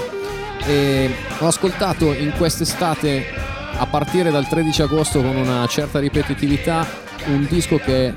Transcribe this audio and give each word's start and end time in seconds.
E 0.66 1.10
ho 1.40 1.48
ascoltato 1.48 2.14
in 2.14 2.34
quest'estate, 2.36 3.26
a 3.82 3.88
partire 3.88 4.30
dal 4.30 4.48
13 4.48 4.84
agosto, 4.84 5.24
con 5.24 5.36
una 5.36 5.66
certa 5.66 5.98
ripetitività, 5.98 6.88
un 7.26 7.48
disco 7.50 7.78
che 7.78 8.14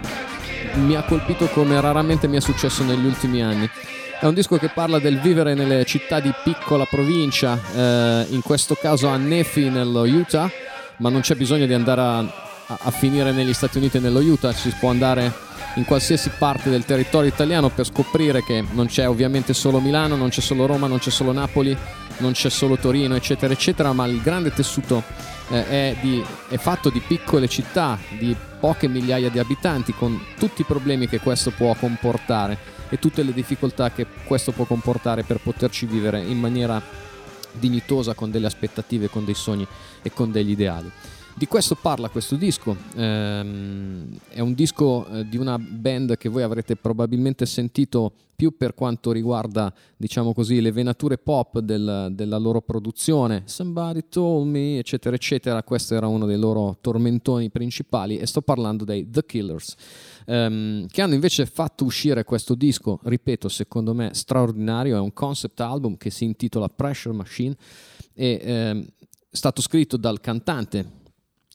mi 0.74 0.94
ha 0.94 1.02
colpito 1.04 1.46
come 1.46 1.80
raramente 1.80 2.28
mi 2.28 2.36
è 2.36 2.40
successo 2.40 2.84
negli 2.84 3.06
ultimi 3.06 3.42
anni. 3.42 3.68
È 4.20 4.26
un 4.26 4.34
disco 4.34 4.58
che 4.58 4.68
parla 4.68 4.98
del 4.98 5.18
vivere 5.20 5.54
nelle 5.54 5.86
città 5.86 6.20
di 6.20 6.30
piccola 6.44 6.84
provincia, 6.84 7.58
eh, 7.74 8.26
in 8.28 8.42
questo 8.42 8.74
caso 8.74 9.08
a 9.08 9.16
Nephi 9.16 9.70
nello 9.70 10.02
Utah, 10.02 10.50
ma 10.98 11.08
non 11.08 11.22
c'è 11.22 11.34
bisogno 11.34 11.64
di 11.64 11.72
andare 11.72 12.00
a, 12.02 12.18
a 12.66 12.90
finire 12.90 13.32
negli 13.32 13.54
Stati 13.54 13.78
Uniti 13.78 13.98
nello 13.98 14.20
Utah, 14.20 14.52
si 14.52 14.68
può 14.78 14.90
andare 14.90 15.32
in 15.76 15.86
qualsiasi 15.86 16.30
parte 16.36 16.68
del 16.68 16.84
territorio 16.84 17.30
italiano 17.30 17.70
per 17.70 17.86
scoprire 17.86 18.44
che 18.44 18.62
non 18.72 18.86
c'è 18.86 19.08
ovviamente 19.08 19.54
solo 19.54 19.80
Milano, 19.80 20.14
non 20.14 20.28
c'è 20.28 20.42
solo 20.42 20.66
Roma, 20.66 20.88
non 20.88 20.98
c'è 20.98 21.10
solo 21.10 21.32
Napoli, 21.32 21.74
non 22.18 22.32
c'è 22.32 22.50
solo 22.50 22.76
Torino, 22.76 23.14
eccetera, 23.14 23.54
eccetera, 23.54 23.94
ma 23.94 24.04
il 24.04 24.20
grande 24.20 24.52
tessuto 24.52 25.02
eh, 25.48 25.68
è, 25.68 25.96
di, 26.00 26.24
è 26.48 26.56
fatto 26.56 26.90
di 26.90 27.00
piccole 27.00 27.48
città, 27.48 27.98
di 28.18 28.36
poche 28.60 28.88
migliaia 28.88 29.28
di 29.28 29.38
abitanti, 29.38 29.92
con 29.92 30.20
tutti 30.38 30.62
i 30.62 30.64
problemi 30.64 31.08
che 31.08 31.20
questo 31.20 31.50
può 31.50 31.74
comportare 31.74 32.72
e 32.88 32.98
tutte 32.98 33.22
le 33.22 33.32
difficoltà 33.32 33.90
che 33.90 34.06
questo 34.24 34.52
può 34.52 34.64
comportare 34.64 35.22
per 35.22 35.40
poterci 35.40 35.86
vivere 35.86 36.20
in 36.20 36.38
maniera 36.38 36.82
dignitosa, 37.52 38.14
con 38.14 38.30
delle 38.30 38.46
aspettative, 38.46 39.08
con 39.08 39.24
dei 39.24 39.34
sogni 39.34 39.66
e 40.02 40.12
con 40.12 40.30
degli 40.30 40.50
ideali. 40.50 40.90
Di 41.36 41.48
questo 41.48 41.74
parla 41.74 42.10
questo 42.10 42.36
disco, 42.36 42.76
ehm, 42.94 44.18
è 44.28 44.38
un 44.38 44.54
disco 44.54 45.04
eh, 45.08 45.28
di 45.28 45.36
una 45.36 45.58
band 45.58 46.16
che 46.16 46.28
voi 46.28 46.44
avrete 46.44 46.76
probabilmente 46.76 47.44
sentito 47.44 48.12
più 48.36 48.56
per 48.56 48.74
quanto 48.74 49.10
riguarda, 49.10 49.74
diciamo 49.96 50.32
così, 50.32 50.60
le 50.60 50.70
venature 50.70 51.18
pop 51.18 51.58
del, 51.58 52.10
della 52.12 52.38
loro 52.38 52.60
produzione, 52.60 53.42
Somebody 53.46 54.04
Told 54.08 54.46
Me, 54.46 54.78
eccetera, 54.78 55.16
eccetera, 55.16 55.64
questo 55.64 55.96
era 55.96 56.06
uno 56.06 56.24
dei 56.24 56.38
loro 56.38 56.78
tormentoni 56.80 57.50
principali 57.50 58.16
e 58.16 58.26
sto 58.26 58.40
parlando 58.40 58.84
dei 58.84 59.10
The 59.10 59.26
Killers. 59.26 59.74
ehm, 60.26 60.86
che 60.86 61.02
hanno 61.02 61.14
invece 61.14 61.46
fatto 61.46 61.84
uscire 61.84 62.22
questo 62.22 62.54
disco, 62.54 63.00
ripeto, 63.02 63.48
secondo 63.48 63.92
me 63.92 64.10
straordinario, 64.14 64.96
è 64.96 65.00
un 65.00 65.12
concept 65.12 65.58
album 65.58 65.96
che 65.96 66.10
si 66.10 66.22
intitola 66.22 66.68
Pressure 66.68 67.14
Machine 67.14 67.56
e 68.14 68.40
ehm, 68.40 68.86
è 69.30 69.36
stato 69.36 69.60
scritto 69.60 69.96
dal 69.96 70.20
cantante 70.20 71.02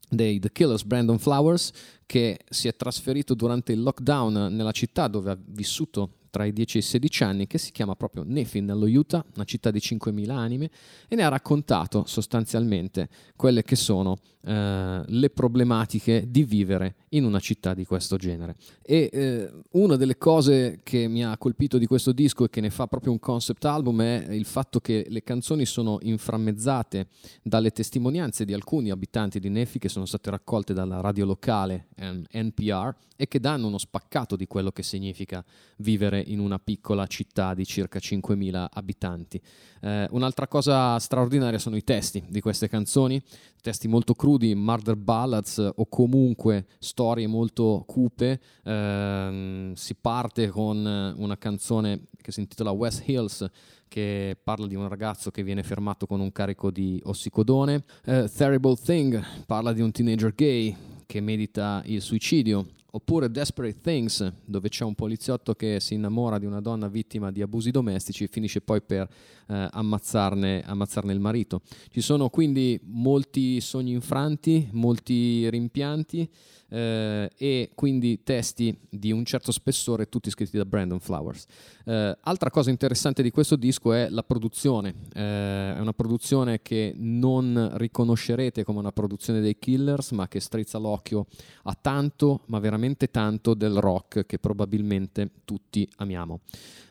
dei 0.09 0.39
The 0.39 0.51
Killers, 0.51 0.83
Brandon 0.83 1.19
Flowers, 1.19 1.71
che 2.05 2.39
si 2.49 2.67
è 2.67 2.75
trasferito 2.75 3.33
durante 3.33 3.71
il 3.71 3.81
lockdown 3.81 4.53
nella 4.53 4.71
città 4.71 5.07
dove 5.07 5.31
ha 5.31 5.37
vissuto 5.39 6.15
tra 6.29 6.45
i 6.45 6.53
10 6.53 6.77
e 6.77 6.79
i 6.79 6.83
16 6.83 7.23
anni, 7.23 7.47
che 7.47 7.57
si 7.57 7.71
chiama 7.71 7.95
proprio 7.95 8.23
Nephi 8.25 8.61
nello 8.61 8.85
Utah, 8.85 9.23
una 9.35 9.45
città 9.45 9.71
di 9.71 9.79
5.000 9.79 10.29
anime, 10.29 10.69
e 11.07 11.15
ne 11.15 11.23
ha 11.23 11.27
raccontato 11.27 12.03
sostanzialmente 12.05 13.09
quelle 13.35 13.63
che 13.63 13.75
sono 13.75 14.17
eh, 14.41 15.03
le 15.05 15.29
problematiche 15.29 16.25
di 16.29 16.43
vivere 16.43 16.95
in 17.09 17.23
una 17.23 17.39
città 17.39 17.73
di 17.73 17.85
questo 17.85 18.17
genere. 18.17 18.55
E 18.81 19.09
eh, 19.11 19.51
una 19.71 19.95
delle 19.95 20.17
cose 20.17 20.79
che 20.83 21.07
mi 21.07 21.23
ha 21.23 21.37
colpito 21.37 21.77
di 21.77 21.85
questo 21.85 22.11
disco 22.11 22.45
e 22.45 22.49
che 22.49 22.61
ne 22.61 22.69
fa 22.69 22.87
proprio 22.87 23.11
un 23.11 23.19
concept 23.19 23.65
album 23.65 24.01
è 24.01 24.27
il 24.29 24.45
fatto 24.45 24.79
che 24.79 25.05
le 25.09 25.23
canzoni 25.23 25.65
sono 25.65 25.97
inframmezzate 26.01 27.07
dalle 27.41 27.71
testimonianze 27.71 28.45
di 28.45 28.53
alcuni 28.53 28.91
abitanti 28.91 29.39
di 29.39 29.49
Nephi 29.49 29.79
che 29.79 29.89
sono 29.89 30.05
state 30.05 30.29
raccolte 30.29 30.73
dalla 30.73 31.01
radio 31.01 31.25
locale 31.25 31.87
ehm, 31.95 32.23
NPR 32.31 32.93
e 33.15 33.27
che 33.27 33.39
danno 33.39 33.67
uno 33.67 33.77
spaccato 33.77 34.35
di 34.35 34.47
quello 34.47 34.71
che 34.71 34.83
significa 34.83 35.43
vivere 35.77 36.23
in 36.25 36.39
una 36.39 36.57
piccola 36.57 37.05
città 37.07 37.53
di 37.53 37.65
circa 37.65 37.99
5.000 37.99 38.67
abitanti. 38.71 39.41
Eh, 39.81 40.07
un'altra 40.11 40.47
cosa 40.47 40.97
straordinaria 40.99 41.59
sono 41.59 41.75
i 41.75 41.83
testi 41.83 42.23
di 42.27 42.39
queste 42.39 42.69
canzoni, 42.69 43.21
testi 43.61 43.89
molto 43.89 44.13
crudi, 44.13 44.55
murder 44.55 44.95
ballads 44.95 45.57
o 45.75 45.85
comunque 45.87 46.67
storie 46.79 46.98
molto 47.27 47.83
cupe. 47.87 48.39
Eh, 48.63 49.71
si 49.75 49.95
parte 49.95 50.49
con 50.49 51.13
una 51.17 51.37
canzone 51.37 52.07
che 52.21 52.31
si 52.31 52.39
intitola 52.41 52.71
West 52.71 53.07
Hills 53.07 53.49
che 53.89 54.37
parla 54.41 54.67
di 54.67 54.75
un 54.75 54.87
ragazzo 54.87 55.31
che 55.31 55.43
viene 55.43 55.63
fermato 55.63 56.05
con 56.05 56.21
un 56.21 56.31
carico 56.31 56.71
di 56.71 57.01
ossicodone. 57.03 57.83
Uh, 58.05 58.29
Terrible 58.33 58.75
Thing 58.75 59.21
parla 59.45 59.73
di 59.73 59.81
un 59.81 59.91
teenager 59.91 60.33
gay 60.33 60.73
che 61.05 61.19
medita 61.19 61.81
il 61.85 62.01
suicidio. 62.01 62.67
Oppure 62.91 63.29
Desperate 63.29 63.79
Things, 63.81 64.33
dove 64.45 64.69
c'è 64.69 64.83
un 64.83 64.95
poliziotto 64.95 65.53
che 65.53 65.79
si 65.79 65.93
innamora 65.93 66.39
di 66.39 66.47
una 66.47 66.59
donna 66.59 66.87
vittima 66.87 67.31
di 67.31 67.43
abusi 67.43 67.69
domestici 67.69 68.23
e 68.23 68.27
finisce 68.27 68.61
poi 68.61 68.81
per 68.81 69.07
eh, 69.47 69.67
ammazzarne, 69.69 70.63
ammazzarne 70.65 71.13
il 71.13 71.19
marito. 71.19 71.61
Ci 71.91 72.01
sono 72.01 72.29
quindi 72.29 72.79
molti 72.85 73.61
sogni 73.61 73.91
infranti, 73.91 74.69
molti 74.71 75.47
rimpianti 75.51 76.27
eh, 76.69 77.29
e 77.35 77.71
quindi 77.75 78.23
testi 78.23 78.77
di 78.89 79.11
un 79.11 79.25
certo 79.25 79.51
spessore, 79.51 80.07
tutti 80.07 80.29
scritti 80.29 80.57
da 80.57 80.65
Brandon 80.65 80.99
Flowers. 80.99 81.45
Eh, 81.85 82.17
altra 82.21 82.49
cosa 82.49 82.69
interessante 82.69 83.21
di 83.21 83.31
questo 83.31 83.55
disco 83.55 83.93
è 83.93 84.09
la 84.09 84.23
produzione, 84.23 84.93
eh, 85.13 85.75
è 85.75 85.79
una 85.79 85.93
produzione 85.93 86.61
che 86.61 86.93
non 86.95 87.71
riconoscerete 87.73 88.63
come 88.63 88.79
una 88.79 88.91
produzione 88.91 89.41
dei 89.41 89.57
Killers, 89.57 90.11
ma 90.11 90.27
che 90.27 90.39
strizza 90.39 90.77
l'occhio 90.77 91.27
a 91.63 91.77
tanto, 91.79 92.41
ma 92.45 92.59
veramente 92.59 93.09
tanto 93.09 93.53
del 93.53 93.77
rock 93.77 94.25
che 94.25 94.39
probabilmente 94.39 95.31
tutti 95.45 95.87
amiamo. 95.97 96.41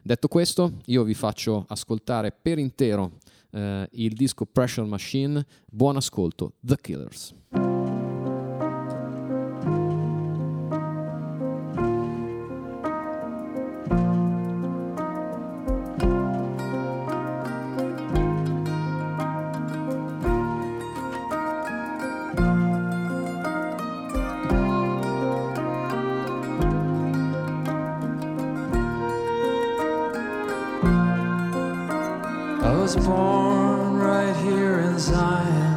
Detto 0.02 0.28
questo, 0.28 0.72
io 0.86 1.02
vi 1.02 1.14
faccio 1.14 1.64
ascoltare 1.68 2.32
per 2.32 2.58
intero 2.58 3.12
eh, 3.50 3.88
il 3.92 4.14
disco 4.14 4.46
Pressure 4.46 4.86
Machine. 4.86 5.44
Buon 5.70 5.96
ascolto, 5.96 6.54
The 6.60 6.76
Killers. 6.80 7.34
Was 32.94 33.06
born 33.06 33.98
right 33.98 34.34
here 34.36 34.78
in 34.80 34.98
Zion, 34.98 35.76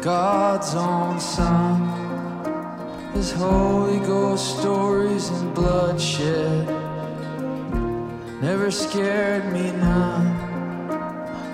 God's 0.00 0.72
own 0.76 1.18
son. 1.18 1.90
His 3.12 3.32
Holy 3.32 3.98
Ghost 4.06 4.60
stories 4.60 5.30
and 5.30 5.52
bloodshed 5.52 6.68
never 8.40 8.70
scared 8.70 9.52
me 9.52 9.72
none. 9.72 10.28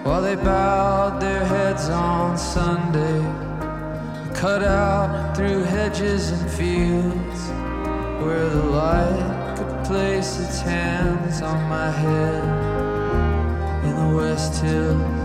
While 0.05 0.21
they 0.21 0.37
bowed 0.37 1.19
their 1.19 1.47
heads 1.47 1.89
on 1.89 2.37
Sunday, 2.37 3.23
cut 4.35 4.63
out 4.63 5.35
through 5.35 5.63
hedges 5.63 6.31
and 6.31 6.51
fields, 6.51 7.41
where 8.23 8.51
the 8.51 8.65
light 8.65 9.57
could 9.57 9.87
place 9.87 10.39
its 10.41 10.61
hands 10.61 11.41
on 11.41 11.59
my 11.71 11.91
head 11.91 12.60
the 14.01 14.17
West 14.17 14.63
Hills. 14.63 15.21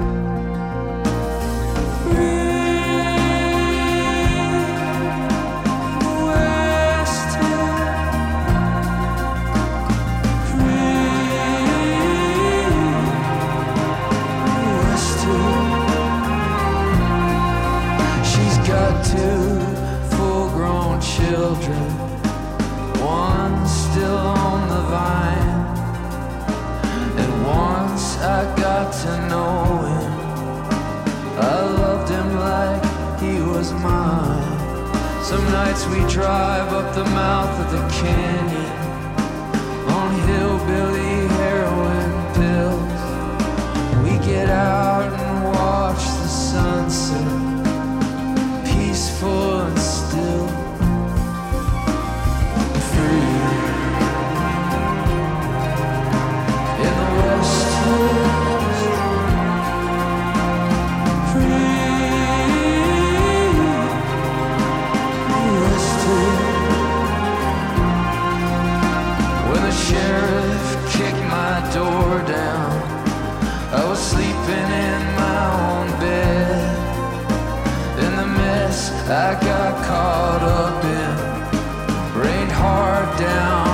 Some 35.25 35.43
nights 35.45 35.85
we 35.87 35.99
drive 36.07 36.71
up 36.71 36.93
the 36.93 37.03
mouth 37.03 37.59
of 37.59 37.71
the 37.71 37.81
canyon 37.95 38.71
on 39.89 40.11
hillbilly 40.27 41.27
heroin 41.39 42.11
pills. 42.35 43.01
We 44.03 44.23
get 44.23 44.49
out 44.49 44.84
I 79.07 79.35
got 79.39 79.85
caught 79.85 80.41
up 80.41 80.83
in, 80.83 82.19
rained 82.19 82.51
hard 82.51 83.19
down 83.19 83.64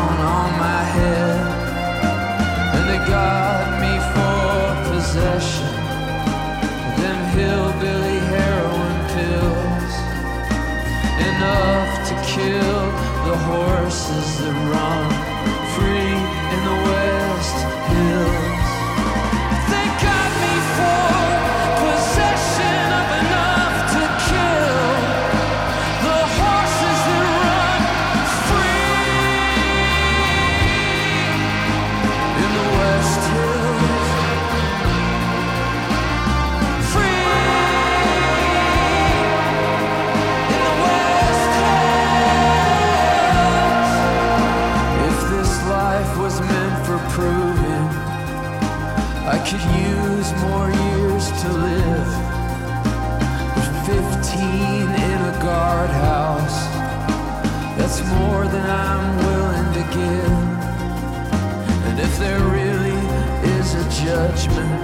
judgment 64.12 64.84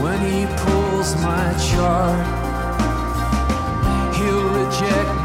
when 0.00 0.20
he 0.30 0.46
pulls 0.62 1.16
my 1.16 1.46
chart. 1.68 2.22
He'll 4.14 4.48
reject 4.60 5.19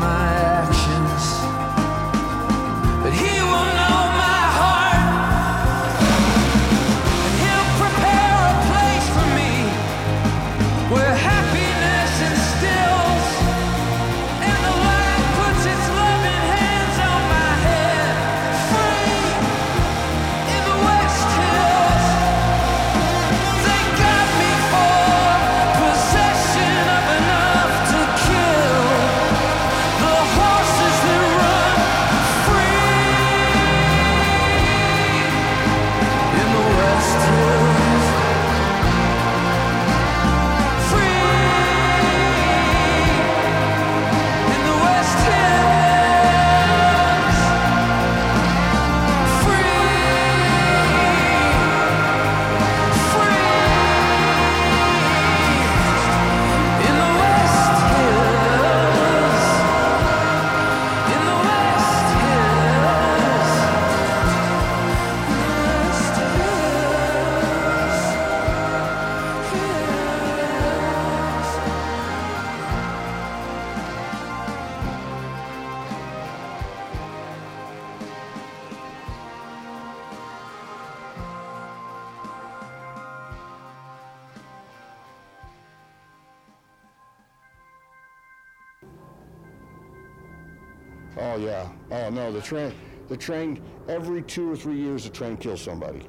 train, 92.46 92.74
the 93.10 93.18
train, 93.18 93.62
every 93.90 94.22
two 94.22 94.52
or 94.52 94.56
three 94.56 94.78
years, 94.78 95.04
the 95.04 95.10
train 95.10 95.36
kills 95.38 95.62
somebody. 95.62 96.08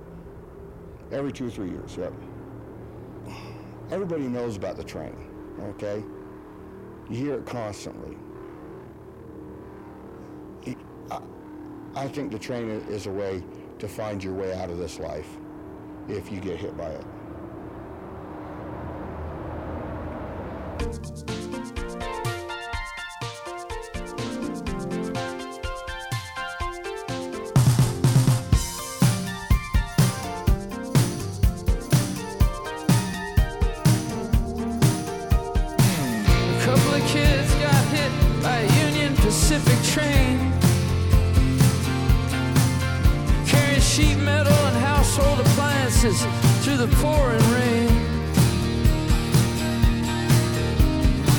Every 1.11 1.33
two 1.33 1.47
or 1.47 1.51
three 1.51 1.71
years, 1.71 1.97
yep. 1.97 2.13
Everybody 3.91 4.29
knows 4.29 4.57
about 4.57 4.77
the 4.77 4.85
train, 4.85 5.17
okay? 5.61 6.05
You 7.09 7.17
hear 7.17 7.35
it 7.35 7.47
constantly. 7.47 8.17
I, 11.11 11.21
I 11.95 12.09
think 12.09 12.33
the 12.33 12.39
train 12.39 12.69
is 12.69 13.07
a 13.07 13.11
way 13.11 13.43
to 13.79 13.89
find 13.89 14.23
your 14.23 14.35
way 14.35 14.53
out 14.55 14.71
of 14.71 14.79
this 14.79 14.99
life 14.99 15.29
if 16.09 16.33
you 16.33 16.41
get 16.41 16.57
hit 16.57 16.77
by 16.77 16.91
it. 16.91 17.05
dances 46.07 46.65
to 46.65 46.77
the 46.77 46.87
pouring 46.97 47.39
rain. 47.53 47.89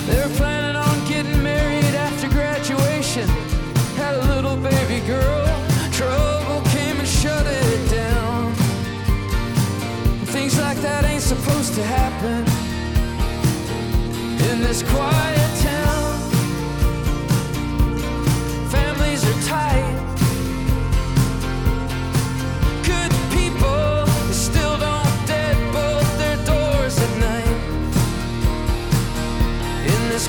They're 0.07 0.29
planning 0.35 0.75
on 0.75 1.07
getting 1.07 1.41
married 1.41 1.95
after 1.95 2.27
graduation. 2.29 3.27
Had 3.95 4.15
a 4.15 4.25
little 4.33 4.57
baby 4.57 5.05
girl, 5.05 5.45
trouble 5.91 6.61
came 6.71 6.97
and 6.99 7.07
shut 7.07 7.45
it 7.45 7.89
down. 7.89 8.53
Things 10.25 10.59
like 10.59 10.77
that 10.77 11.05
ain't 11.05 11.23
supposed 11.23 11.73
to 11.75 11.83
happen 11.83 12.39
in 14.51 14.61
this 14.61 14.83
quiet 14.83 15.51
town. 15.61 16.19
Families 18.69 19.23
are 19.25 19.41
tight. 19.47 20.06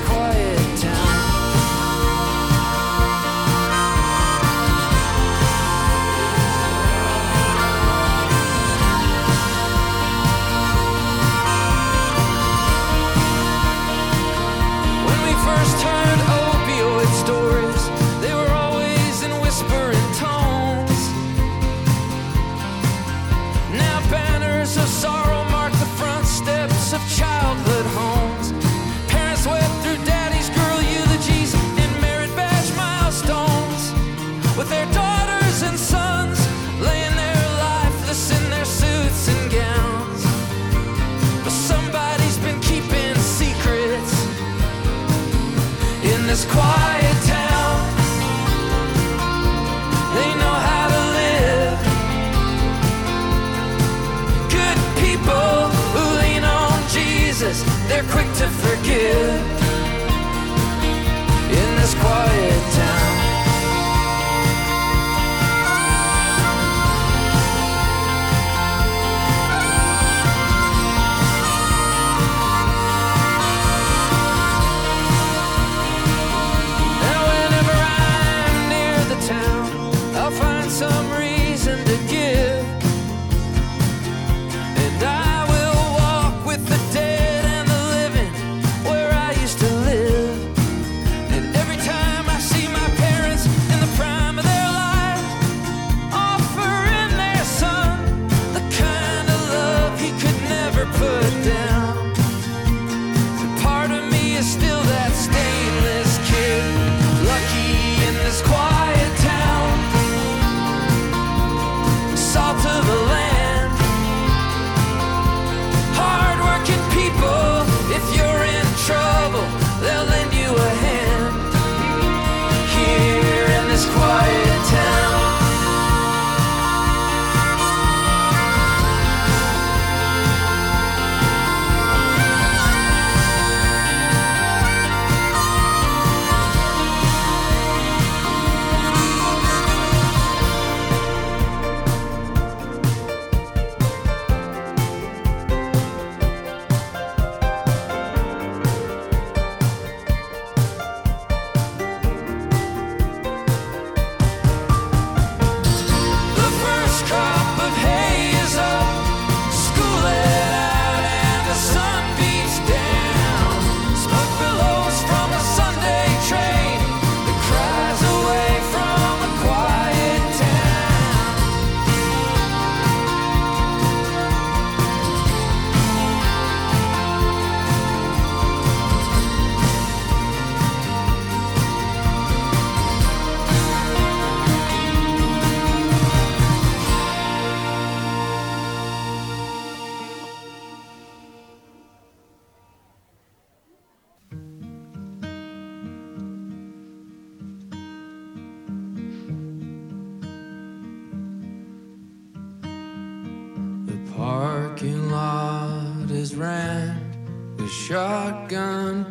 quiet. 0.09 0.48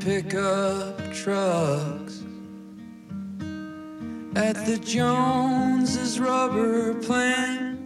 pickup 0.09 0.97
trucks 1.13 2.23
at 4.37 4.57
the 4.65 4.81
Joneses 4.83 6.19
rubber 6.19 6.95
plant 7.03 7.79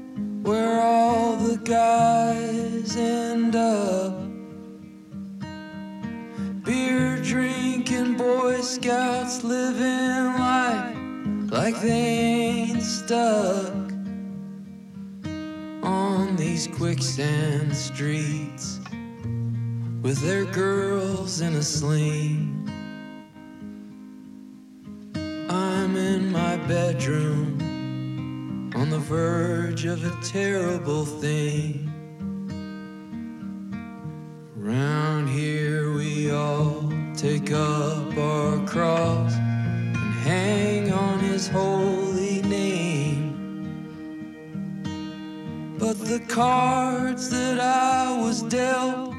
where 0.47 0.81
all 0.81 1.35
the 1.35 1.57
guys 1.57 2.97
end 2.97 3.57
up. 3.57 4.14
Beer 6.64 7.21
drinking 7.25 8.17
Boy 8.17 8.61
Scouts 8.61 9.43
living 9.43 10.38
life 10.38 10.97
like 11.50 11.81
they 11.81 12.69
ain't 12.71 12.83
stuck 12.83 13.75
on 15.83 16.37
these 16.37 16.69
quicksand 16.69 17.76
streets 17.76 18.82
with 20.02 20.18
their 20.18 20.44
girls 20.47 21.40
in 21.40 21.54
a 21.54 21.62
sling. 21.62 22.68
I'm 25.49 25.97
in 25.97 26.32
my 26.32 26.56
bedroom 26.66 28.73
on 28.75 28.90
the 28.90 28.99
verge 28.99 29.85
of 29.85 30.04
a 30.04 30.21
terrible 30.21 31.04
thing. 31.04 31.88
Round 34.56 35.28
here, 35.28 35.92
we 35.92 36.32
all 36.32 36.92
take 37.14 37.52
up 37.52 38.18
our 38.18 38.59
cross 38.66 39.35
and 39.35 40.14
hang 40.25 40.92
on 40.92 41.21
his 41.21 41.47
holy 41.47 42.42
name. 42.42 43.28
But 45.78 46.00
the 46.00 46.18
cards 46.26 47.30
that 47.30 47.61
I 47.61 48.21
was 48.21 48.42
dealt 48.42 49.12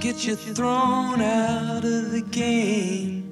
get 0.00 0.24
you 0.24 0.36
thrown 0.36 1.20
out 1.20 1.84
of 1.84 2.10
the 2.10 2.22
game. 2.30 3.24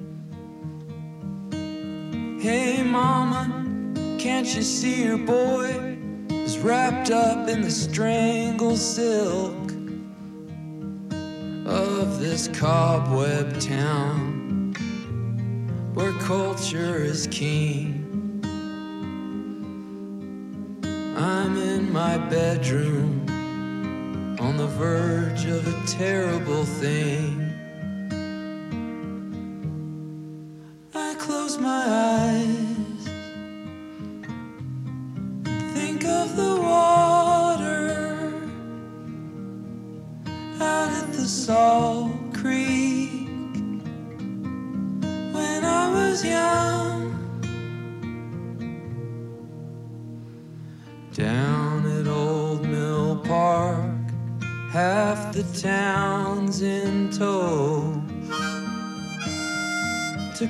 Hey, 2.41 2.83
mama, 2.83 3.51
can't 4.19 4.47
you 4.55 4.61
see 4.61 5.05
your 5.05 5.17
boy 5.17 5.97
is 6.29 6.59
wrapped 6.59 7.11
up 7.11 7.47
in 7.47 7.61
the 7.61 7.71
strangle 7.71 8.75
silk? 8.75 9.67
of 11.67 12.21
this 12.21 12.47
cobweb 12.47 13.59
town 13.59 14.73
where 15.93 16.13
culture 16.13 17.03
is 17.03 17.27
king. 17.27 18.03
I'm 21.17 21.57
in 21.57 21.91
my 21.91 22.17
bedroom 22.17 23.26
on 24.47 24.55
the 24.55 24.65
verge 24.65 25.43
of 25.43 25.67
a 25.67 25.87
terrible 25.87 26.63
thing. 26.63 27.36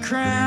Crown 0.08 0.47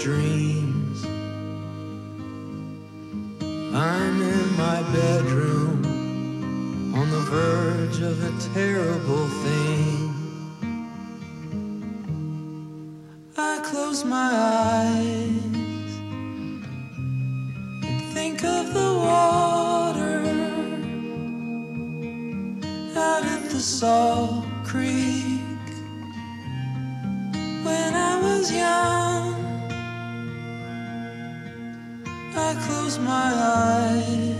dreams. 0.00 1.04
I'm 3.74 4.22
in 4.22 4.56
my 4.56 4.82
bedroom 4.94 5.84
on 6.94 7.10
the 7.10 7.20
verge 7.28 8.00
of 8.00 8.22
a 8.24 8.32
terrible 8.54 9.28
thing. 9.44 10.14
I 13.36 13.60
close 13.62 14.02
my 14.06 14.30
eyes 14.32 15.92
and 17.84 18.02
think 18.14 18.42
of 18.42 18.72
the 18.72 18.92
water 19.06 20.20
out 22.96 23.24
at 23.24 23.50
the 23.50 23.60
Salt 23.60 24.39
my 33.10 33.32
eyes, 33.34 34.36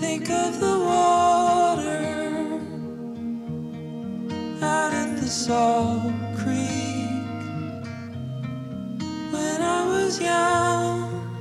think 0.00 0.30
of 0.30 0.58
the 0.58 0.76
water 0.92 2.00
out 4.62 4.92
at 4.94 5.10
the 5.20 5.28
Salt 5.28 6.14
Creek 6.38 7.84
when 9.34 9.60
I 9.60 9.80
was 9.92 10.18
young. 10.18 11.36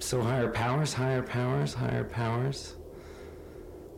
So 0.00 0.20
higher 0.20 0.50
powers, 0.50 0.92
higher 0.92 1.22
powers, 1.22 1.72
higher 1.72 2.04
powers. 2.04 2.74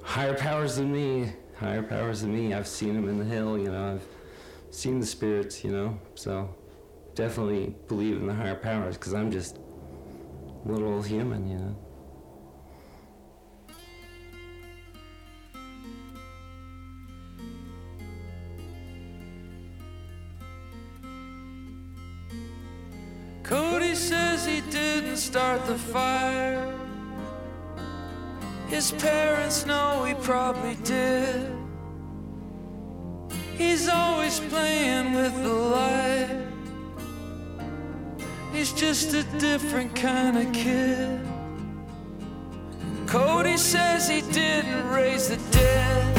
Higher 0.03 0.35
powers 0.35 0.77
than 0.77 0.93
me, 0.93 1.33
higher 1.57 1.83
powers 1.83 2.21
than 2.21 2.33
me. 2.33 2.55
I've 2.55 2.69
seen 2.69 2.95
them 2.95 3.09
in 3.09 3.19
the 3.19 3.25
hill, 3.25 3.59
you 3.59 3.71
know, 3.73 3.95
I've 3.95 4.07
seen 4.75 5.01
the 5.01 5.07
spirits, 5.07 5.65
you 5.65 5.71
know, 5.71 5.99
so 6.15 6.55
definitely 7.15 7.75
believe 7.89 8.17
in 8.17 8.27
the 8.27 8.35
higher 8.35 8.55
powers 8.55 8.97
because 8.97 9.15
I'm 9.15 9.31
just 9.31 9.57
a 9.57 10.69
little 10.69 11.01
human, 11.01 11.49
you 11.49 11.59
know. 11.59 11.77
Cody 23.45 23.95
says 23.95 24.45
he 24.47 24.63
didn't 24.71 25.19
start 25.19 25.65
the 25.67 25.79
fire. 25.79 26.75
His 28.69 28.91
parents 28.93 29.67
know 29.67 30.05
he 30.05 30.15
probably 30.15 30.75
did. 30.83 31.64
He's 33.57 33.89
always 33.89 34.41
playing 34.41 35.15
with 35.15 35.35
the 35.43 35.53
light. 35.53 36.47
He's 38.53 38.73
just 38.73 39.15
a 39.15 39.23
different 39.39 39.95
kind 39.95 40.37
of 40.39 40.53
kid. 40.53 41.21
Cody 43.07 43.57
says 43.57 44.09
he 44.09 44.23
didn't 44.33 44.89
raise 44.89 45.29
the 45.29 45.37
dead. 45.53 46.19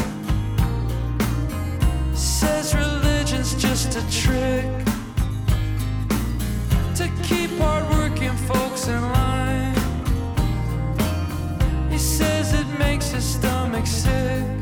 Says 2.13 2.73
religion's 2.73 3.53
just 3.55 3.97
a 3.97 4.03
trick 4.09 4.85
to 6.95 7.09
keep 7.23 7.49
hardworking 7.57 8.35
folks 8.47 8.87
in 8.87 9.01
line. 9.01 9.75
He 11.89 11.97
says 11.97 12.53
it 12.53 12.67
makes 12.79 13.09
his 13.11 13.25
stomach 13.25 13.85
sick. 13.85 14.54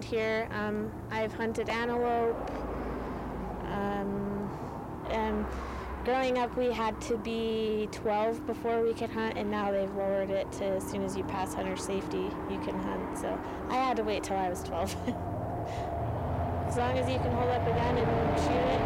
around 0.00 0.04
here. 0.04 0.48
Um, 0.52 0.90
I've 1.10 1.32
hunted 1.32 1.68
antelope. 1.68 2.50
Um, 3.66 4.50
and 5.10 5.44
growing 6.04 6.38
up, 6.38 6.56
we 6.56 6.72
had 6.72 7.00
to 7.02 7.16
be 7.18 7.88
12 7.92 8.46
before 8.46 8.82
we 8.82 8.94
could 8.94 9.10
hunt, 9.10 9.36
and 9.36 9.50
now 9.50 9.70
they've 9.70 9.94
lowered 9.94 10.30
it 10.30 10.50
to 10.52 10.64
as 10.64 10.84
soon 10.84 11.02
as 11.04 11.16
you 11.16 11.24
pass 11.24 11.54
hunter 11.54 11.76
safety, 11.76 12.30
you 12.50 12.58
can 12.60 12.78
hunt. 12.80 13.18
So 13.18 13.38
I 13.68 13.74
had 13.74 13.96
to 13.98 14.04
wait 14.04 14.24
till 14.24 14.36
I 14.36 14.48
was 14.48 14.62
12. 14.62 14.94
as 16.68 16.76
long 16.76 16.98
as 16.98 17.08
you 17.10 17.18
can 17.18 17.32
hold 17.32 17.50
up 17.50 17.62
a 17.62 17.70
gun 17.70 17.98
and 17.98 18.40
shoot 18.40 18.50
it, 18.50 18.80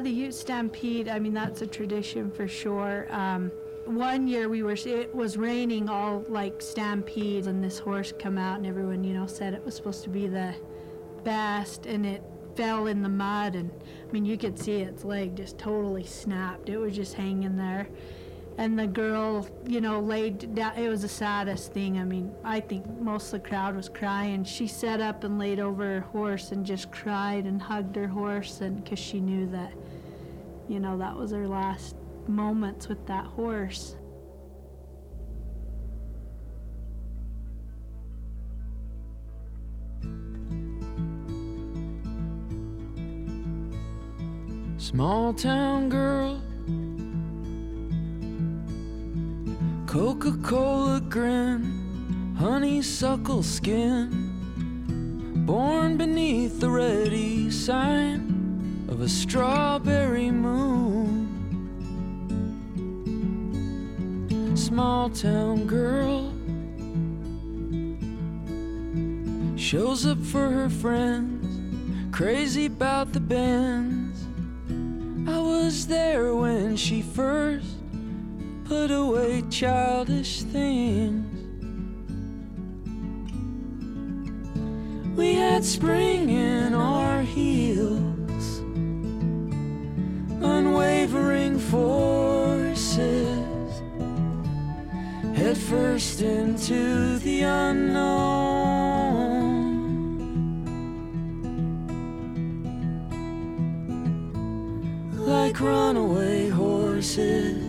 the 0.00 0.10
Ute 0.10 0.34
Stampede, 0.34 1.08
I 1.08 1.18
mean, 1.18 1.34
that's 1.34 1.62
a 1.62 1.66
tradition 1.66 2.30
for 2.30 2.48
sure. 2.48 3.06
Um, 3.10 3.50
one 3.84 4.26
year 4.26 4.48
we 4.48 4.62
were, 4.62 4.76
it 4.84 5.14
was 5.14 5.36
raining 5.36 5.88
all 5.88 6.24
like 6.28 6.60
stampedes, 6.60 7.46
and 7.46 7.62
this 7.62 7.78
horse 7.78 8.12
come 8.18 8.38
out, 8.38 8.58
and 8.58 8.66
everyone, 8.66 9.04
you 9.04 9.14
know, 9.14 9.26
said 9.26 9.54
it 9.54 9.64
was 9.64 9.74
supposed 9.74 10.02
to 10.04 10.10
be 10.10 10.26
the 10.26 10.54
best, 11.24 11.86
and 11.86 12.04
it 12.04 12.22
fell 12.56 12.86
in 12.86 13.02
the 13.02 13.08
mud, 13.08 13.54
and 13.54 13.70
I 14.08 14.12
mean, 14.12 14.24
you 14.24 14.36
could 14.36 14.58
see 14.58 14.80
its 14.80 15.04
leg 15.04 15.36
just 15.36 15.58
totally 15.58 16.04
snapped. 16.04 16.68
It 16.68 16.78
was 16.78 16.96
just 16.96 17.14
hanging 17.14 17.56
there. 17.56 17.88
And 18.58 18.78
the 18.78 18.86
girl, 18.86 19.46
you 19.66 19.82
know, 19.82 20.00
laid 20.00 20.54
down. 20.54 20.76
It 20.76 20.88
was 20.88 21.02
the 21.02 21.08
saddest 21.08 21.74
thing. 21.74 21.98
I 21.98 22.04
mean, 22.04 22.34
I 22.42 22.60
think 22.60 22.88
most 23.00 23.26
of 23.26 23.42
the 23.42 23.48
crowd 23.48 23.76
was 23.76 23.90
crying. 23.90 24.44
She 24.44 24.66
sat 24.66 25.00
up 25.00 25.24
and 25.24 25.38
laid 25.38 25.60
over 25.60 25.84
her 25.84 26.00
horse 26.00 26.52
and 26.52 26.64
just 26.64 26.90
cried 26.90 27.44
and 27.44 27.60
hugged 27.60 27.96
her 27.96 28.08
horse, 28.08 28.62
and 28.62 28.82
because 28.82 28.98
she 28.98 29.20
knew 29.20 29.46
that, 29.48 29.74
you 30.68 30.80
know, 30.80 30.96
that 30.96 31.14
was 31.14 31.32
her 31.32 31.46
last 31.46 31.96
moments 32.28 32.88
with 32.88 33.06
that 33.06 33.26
horse. 33.26 33.94
Small 44.78 45.34
town 45.34 45.88
girl, 45.90 46.40
Coca 49.96 50.36
Cola 50.42 51.00
grin, 51.00 52.36
honeysuckle 52.38 53.42
skin, 53.42 54.10
born 55.46 55.96
beneath 55.96 56.60
the 56.60 56.68
ready 56.68 57.50
sign 57.50 58.84
of 58.90 59.00
a 59.00 59.08
strawberry 59.08 60.30
moon. 60.30 61.32
Small 64.54 65.08
town 65.08 65.66
girl 65.66 66.30
shows 69.56 70.04
up 70.04 70.18
for 70.18 70.50
her 70.50 70.68
friends, 70.68 72.14
crazy 72.14 72.66
about 72.66 73.14
the 73.14 73.20
bands. 73.20 74.26
I 75.26 75.38
was 75.38 75.86
there 75.86 76.34
when 76.34 76.76
she 76.76 77.00
first 77.00 77.75
put 78.68 78.90
away 78.90 79.42
childish 79.48 80.42
things. 80.42 81.24
We 85.16 85.34
had 85.34 85.64
spring 85.64 86.30
in 86.30 86.74
our 86.74 87.22
heels, 87.22 88.58
unwavering 90.42 91.58
forces, 91.58 92.88
head 95.34 95.56
first 95.56 96.22
into 96.22 97.18
the 97.18 97.42
unknown. 97.42 98.56
like 105.26 105.60
runaway 105.60 106.48
horses 106.48 107.65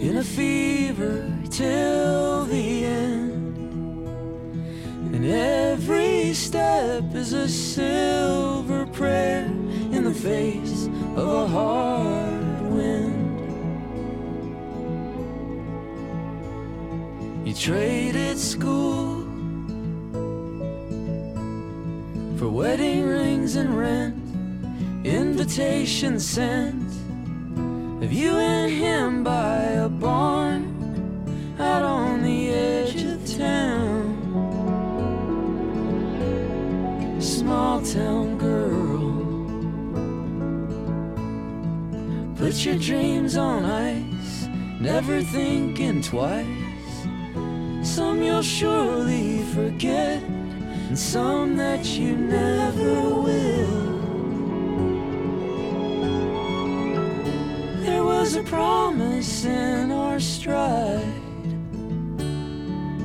in 0.00 0.16
a 0.16 0.24
fever 0.24 1.30
till 1.50 2.46
the 2.46 2.84
end. 2.86 3.56
And 5.14 5.26
every 5.26 6.32
step 6.32 7.14
is 7.14 7.34
a 7.34 7.46
silver 7.46 8.86
prayer 8.86 9.44
in 9.44 10.04
the 10.04 10.14
face 10.14 10.86
of 11.16 11.28
a 11.28 11.46
hard 11.46 12.62
wind. 12.62 13.26
You 17.46 17.52
traded 17.52 18.38
school 18.38 19.26
for 22.38 22.48
wedding 22.48 23.06
rings 23.06 23.56
and 23.56 23.76
rent 23.76 24.16
invitation 25.04 26.18
sent 26.18 26.90
of 28.02 28.10
you 28.10 28.30
and 28.30 28.72
him 28.72 29.22
by 29.22 29.60
a 29.62 29.89
barn 30.00 30.64
out 31.58 31.82
on 31.82 32.22
the 32.22 32.48
edge 32.50 33.02
of 33.04 33.36
town. 33.36 34.16
Small 37.20 37.82
town 37.82 38.38
girl, 38.38 39.10
put 42.36 42.64
your 42.64 42.78
dreams 42.78 43.36
on 43.36 43.64
ice, 43.64 44.48
never 44.80 45.20
thinking 45.22 46.00
twice. 46.00 46.46
Some 47.82 48.22
you'll 48.22 48.42
surely 48.42 49.42
forget, 49.54 50.22
and 50.22 50.98
some 50.98 51.56
that 51.56 51.84
you 51.84 52.16
never 52.16 53.10
will. 53.10 53.99
A 58.32 58.44
promise 58.44 59.44
in 59.44 59.90
our 59.90 60.20
stride, 60.20 61.02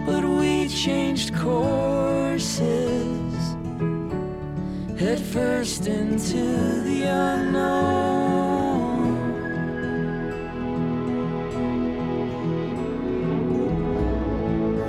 but 0.06 0.24
we 0.24 0.68
changed 0.68 1.34
courses, 1.34 2.64
head 5.00 5.20
first 5.20 5.88
into 5.88 6.84
the 6.84 7.04
unknown. 7.04 7.56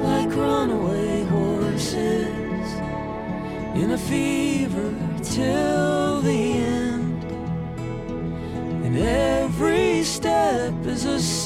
Like 0.03 0.37
runaway 0.37 1.25
horses 1.25 2.69
in 3.75 3.91
a 3.93 3.99
fever 3.99 4.95
till 5.23 5.86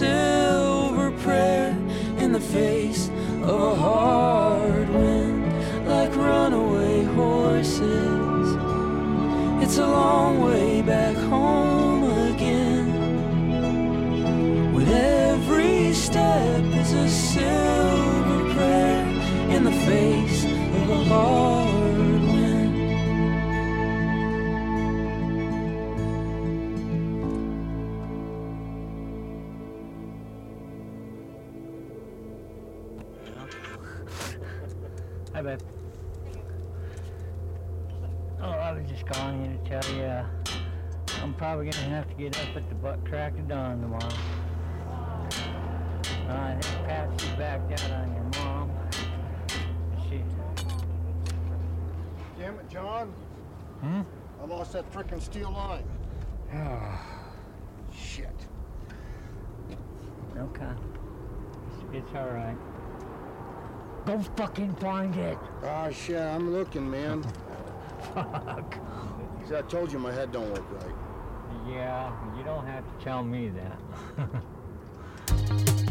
silver 0.00 1.10
prayer 1.24 1.76
in 2.16 2.32
the 2.32 2.40
face 2.40 3.10
of 3.42 3.60
a 3.60 3.74
hard 3.74 4.88
wind, 4.88 5.44
like 5.86 6.16
runaway 6.16 7.04
horses. 7.04 8.48
It's 9.62 9.76
a 9.76 9.86
long 9.86 10.40
way 10.40 10.80
back 10.80 11.14
home 11.16 11.59
Probably 41.60 41.78
gonna 41.78 41.94
have 41.94 42.08
to 42.08 42.14
get 42.14 42.38
up 42.40 42.56
at 42.56 42.68
the 42.70 42.74
butt 42.74 43.04
crack 43.04 43.34
of 43.34 43.46
dawn 43.46 43.82
tomorrow. 43.82 44.08
Uh, 46.26 46.32
I 46.32 46.56
think 46.58 46.86
Patsy 46.86 47.28
backed 47.36 47.72
out 47.72 47.90
on 47.90 48.14
your 48.14 48.42
mom. 48.42 48.70
She. 50.08 50.24
Damn 52.38 52.58
it, 52.60 52.70
John. 52.70 53.12
Hmm? 53.82 54.00
I 54.40 54.46
lost 54.46 54.72
that 54.72 54.90
frickin' 54.90 55.20
steel 55.20 55.50
line. 55.50 55.84
Oh. 56.54 56.98
Shit. 57.94 58.46
Okay. 60.38 60.64
It's, 61.66 62.06
it's 62.06 62.14
all 62.14 62.28
right. 62.28 62.56
Go 64.06 64.18
fucking 64.34 64.76
find 64.76 65.14
it. 65.14 65.36
Ah, 65.64 65.90
shit, 65.90 66.16
I'm 66.16 66.54
looking, 66.54 66.90
man. 66.90 67.22
Fuck. 68.14 68.78
See, 69.46 69.54
I 69.54 69.60
told 69.60 69.92
you 69.92 69.98
my 69.98 70.10
head 70.10 70.32
don't 70.32 70.48
work 70.54 70.64
right. 70.82 70.99
Yeah, 71.70 72.12
you 72.37 72.42
don't 72.42 72.66
have 72.66 72.85
to 72.85 73.04
tell 73.04 73.22
me 73.22 73.50
that. 73.50 73.78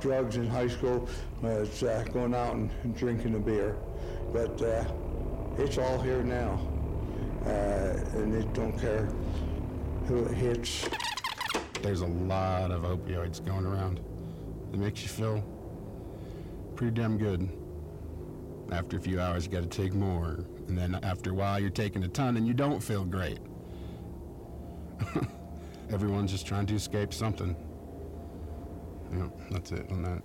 drugs 0.00 0.36
in 0.36 0.46
high 0.46 0.68
school 0.68 1.08
uh, 1.44 1.48
was 1.48 1.82
uh, 1.82 2.04
going 2.12 2.34
out 2.34 2.54
and, 2.54 2.70
and 2.82 2.96
drinking 2.96 3.34
a 3.34 3.38
beer. 3.38 3.76
But 4.32 4.60
uh, 4.62 4.84
it's 5.58 5.78
all 5.78 6.00
here 6.00 6.22
now, 6.22 6.60
uh, 7.44 8.18
and 8.18 8.34
it 8.34 8.52
don't 8.54 8.78
care 8.78 9.06
who 10.06 10.24
it 10.24 10.34
hits. 10.34 10.88
There's 11.82 12.00
a 12.00 12.06
lot 12.06 12.70
of 12.70 12.82
opioids 12.82 13.44
going 13.44 13.66
around. 13.66 14.00
It 14.72 14.78
makes 14.78 15.02
you 15.02 15.08
feel 15.08 15.44
pretty 16.76 16.94
damn 16.94 17.18
good. 17.18 17.48
After 18.72 18.96
a 18.96 19.00
few 19.00 19.20
hours, 19.20 19.44
you 19.44 19.52
got 19.52 19.62
to 19.62 19.68
take 19.68 19.94
more. 19.94 20.44
And 20.68 20.78
then 20.78 20.98
after 21.02 21.30
a 21.30 21.34
while, 21.34 21.58
you're 21.58 21.70
taking 21.70 22.04
a 22.04 22.08
ton 22.08 22.36
and 22.36 22.46
you 22.46 22.54
don't 22.54 22.80
feel 22.80 23.04
great. 23.04 23.38
Everyone's 25.90 26.30
just 26.30 26.46
trying 26.46 26.66
to 26.66 26.74
escape 26.74 27.12
something 27.12 27.56
yep, 29.12 29.30
that's 29.50 29.72
it 29.72 29.90
on 29.90 30.02
that. 30.02 30.22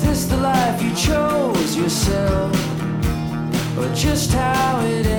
this 0.00 0.26
the 0.26 0.36
life 0.36 0.82
you 0.82 0.94
chose 0.94 1.76
yourself? 1.76 2.52
Or 3.78 3.94
just 3.94 4.32
how 4.32 4.80
it? 4.80 5.17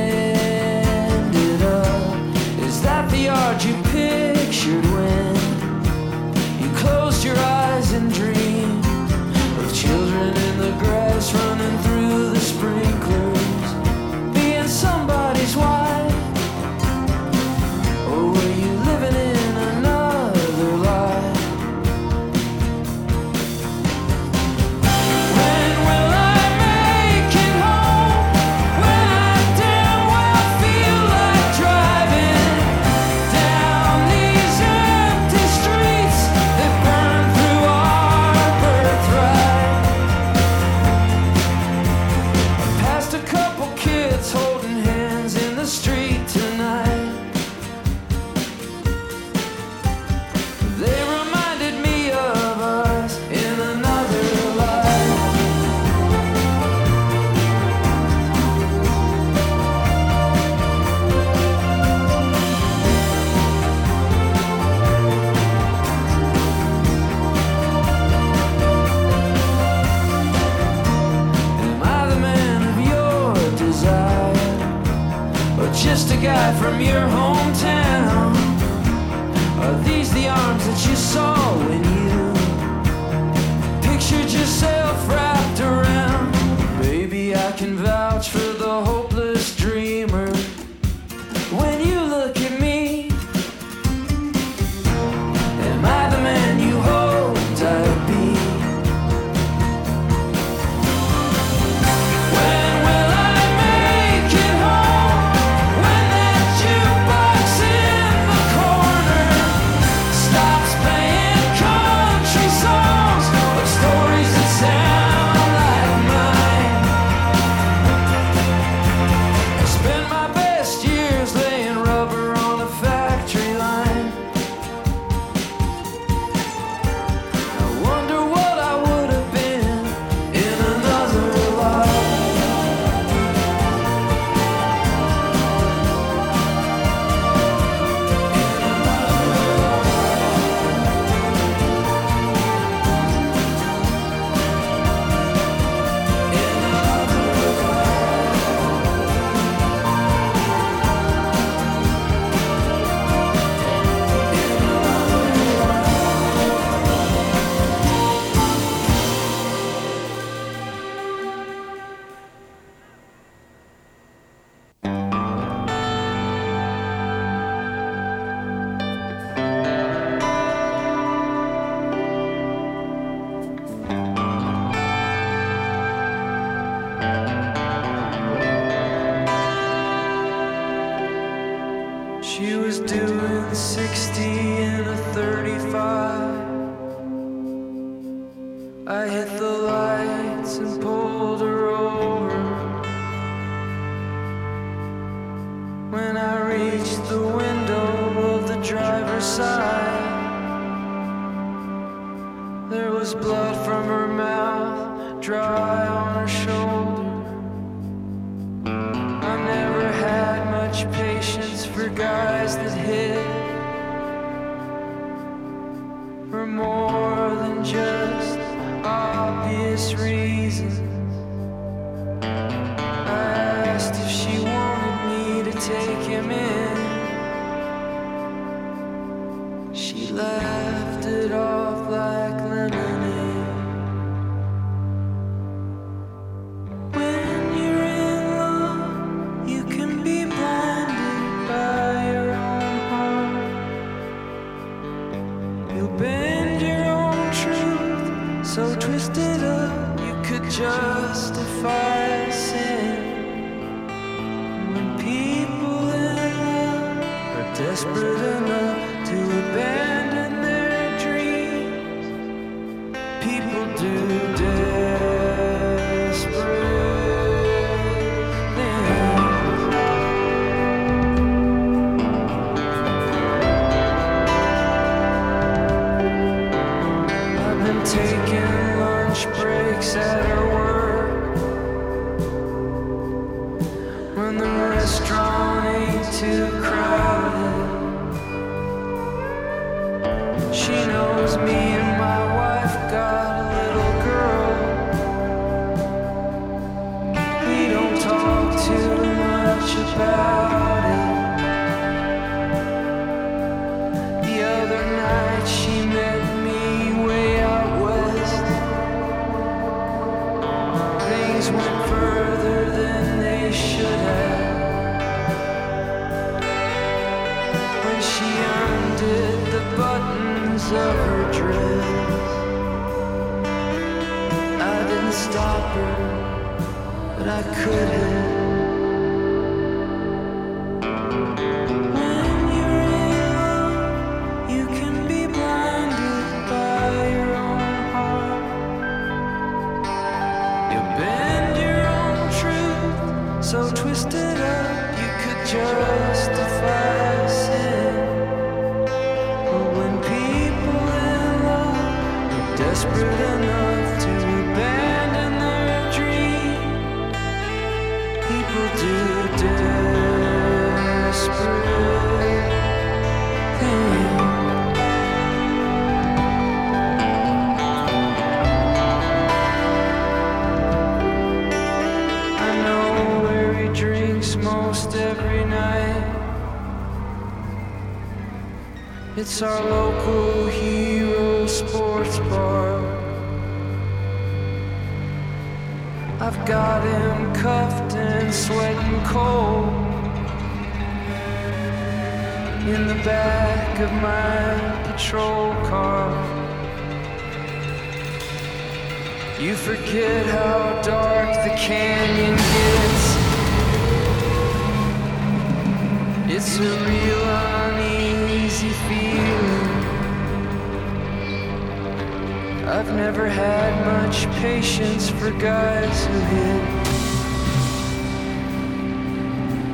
For 415.20 415.32
guys 415.32 416.06
who 416.06 416.18
hit 416.32 416.64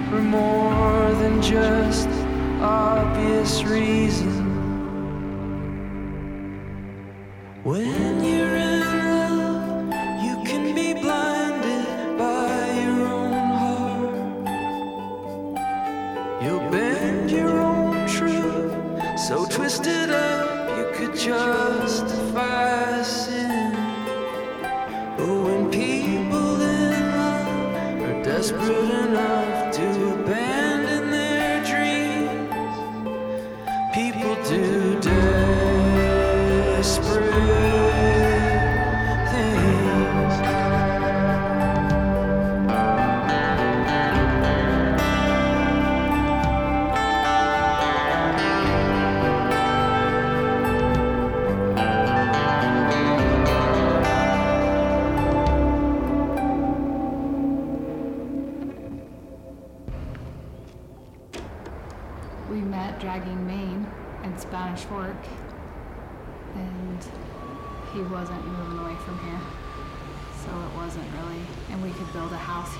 for 0.09 0.21
more 0.21 1.13
than 1.21 1.39
just 1.39 2.09
obvious 2.61 3.63
reasons. 3.63 4.41
When 7.63 8.23
you're 8.23 8.55
in 8.55 8.79
love, 8.79 9.93
you 10.25 10.35
can 10.49 10.73
be 10.73 10.93
blinded 10.99 12.17
by 12.17 12.71
your 12.81 13.05
own 13.05 13.49
heart. 13.61 14.15
You'll 16.43 16.69
bend 16.71 17.29
your 17.29 17.59
own 17.59 18.07
truth, 18.07 18.73
so 19.27 19.45
twisted 19.45 20.09
up 20.09 20.75
you 20.75 20.85
could 20.95 21.15
justify 21.15 23.03
sin. 23.03 23.34
When 25.25 25.71
people 25.71 26.61
in 26.61 26.91
love 27.17 28.01
are 28.03 28.23
desperate 28.23 28.69
enough 28.69 29.73
to 29.73 30.13
abandon 30.13 31.09
their 31.09 31.63
dreams, 31.65 32.53
people 33.95 34.35
do 34.47 34.84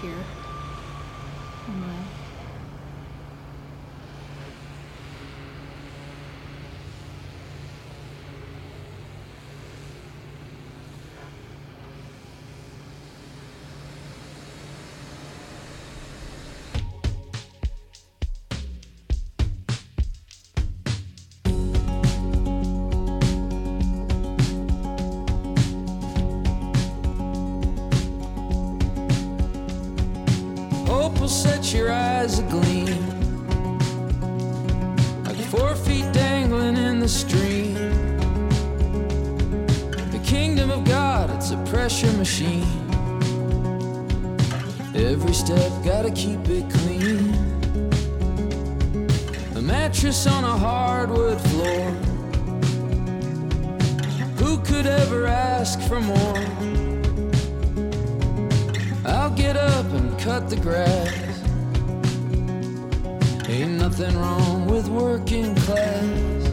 here 0.06 0.35
Your 31.74 31.92
eyes 31.92 32.40
agleam. 32.40 32.96
Like 35.26 35.36
four 35.36 35.76
feet 35.76 36.10
dangling 36.14 36.78
in 36.78 37.00
the 37.00 37.08
stream. 37.08 37.74
The 40.12 40.22
kingdom 40.24 40.70
of 40.70 40.86
God, 40.86 41.32
it's 41.32 41.52
a 41.52 41.58
pressure 41.66 42.12
machine. 42.14 42.64
Every 44.96 45.34
step 45.34 45.72
gotta 45.84 46.12
keep 46.12 46.48
it 46.48 46.70
clean. 46.70 47.34
A 49.56 49.62
mattress 49.62 50.28
on 50.28 50.44
a 50.46 50.58
hardwood 50.58 51.42
floor. 51.42 51.90
Who 54.38 54.60
could 54.60 54.86
ever 54.86 55.28
ask 55.28 55.82
for 55.82 56.00
more? 56.00 56.46
I'll 59.06 59.32
get 59.32 59.58
up 59.58 59.88
and 59.88 60.18
cut 60.20 60.50
the 60.50 60.58
grass. 60.58 61.35
Ain't 63.56 63.80
nothing 63.80 64.18
wrong 64.18 64.66
with 64.66 64.90
working 64.90 65.56
class. 65.56 66.45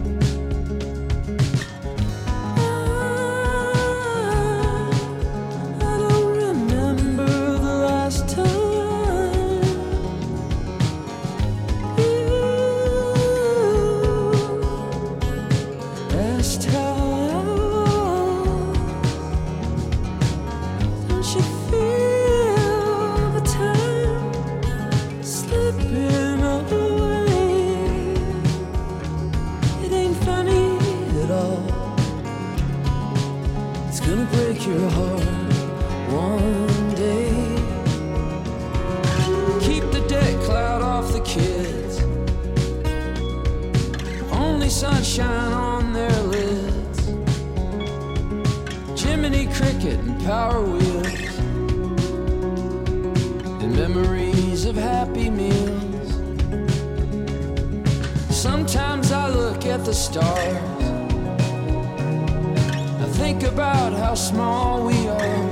the 59.93 59.99
stars. 59.99 60.57
I 63.03 63.07
think 63.18 63.43
about 63.43 63.93
how 63.93 64.14
small 64.14 64.86
we 64.86 65.07
are, 65.07 65.47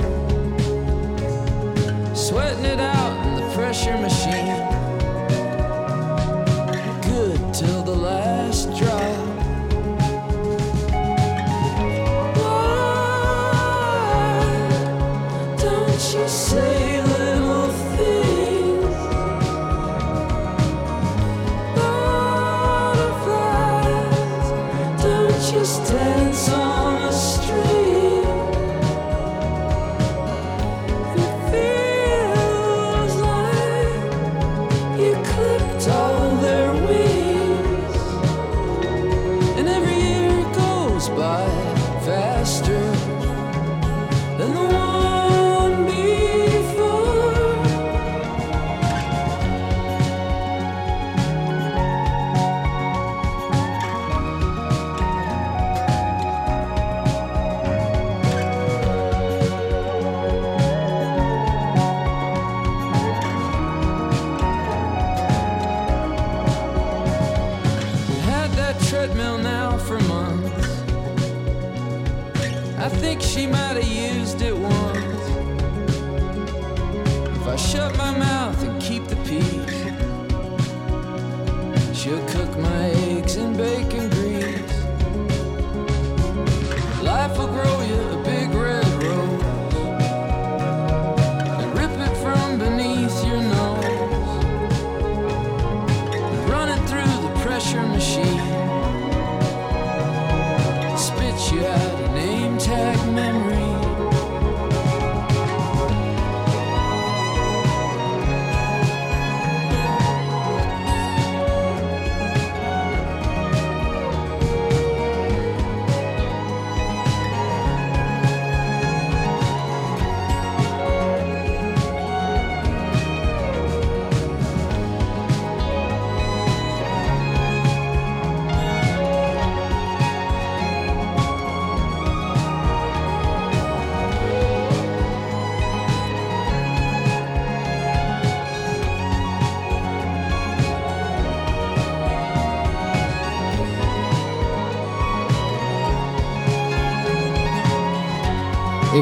sweating 2.15 2.65
it 2.65 2.79
out 2.79 3.27
in 3.27 3.35
the 3.35 3.53
pressure 3.53 3.95
machine. 3.99 4.70
Just 25.51 25.91
dance 25.91 26.47
on 26.47 26.80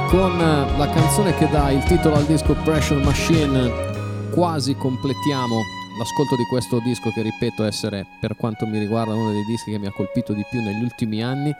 con 0.10 0.39
la 0.39 0.89
canzone 0.91 1.36
che 1.36 1.47
dà 1.49 1.70
il 1.70 1.84
titolo 1.84 2.16
al 2.16 2.26
disco 2.26 2.55
Pressure 2.64 3.03
Machine 3.03 4.32
quasi 4.32 4.74
completiamo 4.74 5.62
l'ascolto 5.99 6.36
di 6.36 6.45
questo 6.49 6.80
disco 6.80 7.12
che 7.12 7.22
ripeto 7.22 7.64
essere 7.64 8.07
per 8.20 8.36
quanto 8.36 8.66
mi 8.66 8.80
riguarda 8.80 9.14
uno 9.14 9.32
dei 9.32 9.45
dischi 9.45 9.70
che 9.70 9.78
mi 9.78 9.86
ha 9.86 9.91
colpito 9.91 10.34
di 10.34 10.43
più 10.49 10.62
negli 10.62 10.82
ultimi 10.82 11.24
anni. 11.24 11.53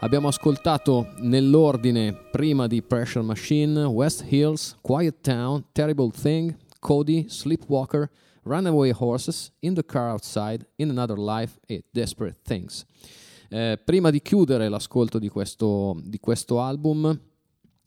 Abbiamo 0.00 0.28
ascoltato 0.28 1.14
nell'ordine 1.20 2.12
prima 2.12 2.66
di 2.66 2.82
Pressure 2.82 3.24
Machine, 3.24 3.84
West 3.84 4.26
Hills, 4.28 4.76
Quiet 4.82 5.22
Town, 5.22 5.64
Terrible 5.72 6.10
Thing, 6.10 6.54
Cody, 6.78 7.24
Sleepwalker, 7.28 8.10
Runaway 8.42 8.92
Horses, 8.94 9.52
In 9.60 9.72
the 9.72 9.84
Car 9.86 10.10
Outside, 10.10 10.68
In 10.76 10.90
Another 10.90 11.18
Life 11.18 11.58
e 11.64 11.82
Desperate 11.90 12.40
Things. 12.42 12.84
Eh, 13.48 13.80
prima 13.82 14.10
di 14.10 14.20
chiudere 14.20 14.68
l'ascolto 14.68 15.18
di 15.18 15.28
questo, 15.28 15.98
di 16.02 16.18
questo 16.18 16.60
album, 16.60 17.18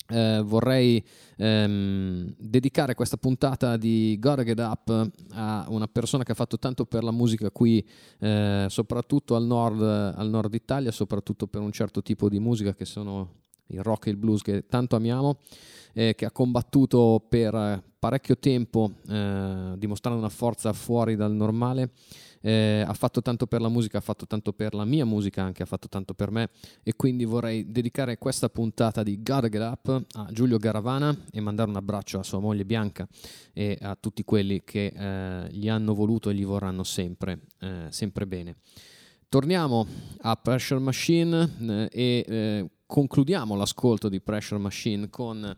eh, 0.09 0.41
vorrei 0.43 1.03
ehm, 1.37 2.33
dedicare 2.37 2.95
questa 2.95 3.17
puntata 3.17 3.77
di 3.77 4.17
Gotta 4.19 4.43
Get 4.43 4.59
Up 4.59 5.11
a 5.33 5.65
una 5.69 5.87
persona 5.87 6.23
che 6.23 6.31
ha 6.31 6.35
fatto 6.35 6.57
tanto 6.57 6.85
per 6.85 7.03
la 7.03 7.11
musica 7.11 7.51
qui, 7.51 7.85
eh, 8.19 8.65
soprattutto 8.69 9.35
al 9.35 9.45
nord, 9.45 9.81
al 9.81 10.29
nord 10.29 10.53
Italia, 10.53 10.91
soprattutto 10.91 11.47
per 11.47 11.61
un 11.61 11.71
certo 11.71 12.01
tipo 12.01 12.29
di 12.29 12.39
musica 12.39 12.73
che 12.73 12.85
sono 12.85 13.37
il 13.67 13.83
rock 13.83 14.07
e 14.07 14.11
il 14.11 14.17
blues 14.17 14.41
che 14.41 14.65
tanto 14.67 14.95
amiamo, 14.95 15.37
eh, 15.93 16.15
che 16.15 16.25
ha 16.25 16.31
combattuto 16.31 17.23
per 17.27 17.83
parecchio 17.99 18.37
tempo, 18.37 18.91
eh, 19.07 19.73
dimostrando 19.77 20.19
una 20.19 20.29
forza 20.29 20.73
fuori 20.73 21.15
dal 21.15 21.33
normale. 21.33 21.91
Eh, 22.41 22.83
ha 22.85 22.93
fatto 22.93 23.21
tanto 23.21 23.47
per 23.47 23.61
la 23.61 23.69
musica, 23.69 23.97
ha 23.97 24.01
fatto 24.01 24.25
tanto 24.25 24.53
per 24.53 24.73
la 24.73 24.85
mia 24.85 25.05
musica, 25.05 25.43
anche 25.43 25.63
ha 25.63 25.65
fatto 25.65 25.87
tanto 25.89 26.13
per 26.13 26.31
me 26.31 26.49
e 26.83 26.95
quindi 26.95 27.25
vorrei 27.25 27.69
dedicare 27.69 28.17
questa 28.17 28.49
puntata 28.49 29.03
di 29.03 29.21
Gotta 29.21 29.49
Get 29.49 29.61
Up 29.61 30.05
a 30.13 30.27
Giulio 30.31 30.57
Garavana 30.57 31.15
e 31.31 31.41
mandare 31.41 31.69
un 31.69 31.75
abbraccio 31.75 32.19
a 32.19 32.23
sua 32.23 32.39
moglie 32.39 32.65
Bianca 32.65 33.07
e 33.53 33.77
a 33.81 33.97
tutti 33.99 34.23
quelli 34.23 34.61
che 34.63 34.93
eh, 34.95 35.49
gli 35.51 35.67
hanno 35.67 35.93
voluto 35.93 36.29
e 36.29 36.33
gli 36.33 36.45
vorranno 36.45 36.83
sempre, 36.83 37.41
eh, 37.59 37.87
sempre 37.89 38.25
bene. 38.25 38.55
Torniamo 39.27 39.85
a 40.21 40.35
Pressure 40.37 40.79
Machine 40.79 41.55
eh, 41.61 41.89
e 41.91 42.25
eh, 42.27 42.69
concludiamo 42.85 43.55
l'ascolto 43.55 44.09
di 44.09 44.21
Pressure 44.21 44.59
Machine 44.59 45.09
con 45.09 45.55